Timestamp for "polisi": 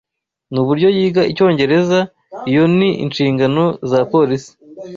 4.11-4.51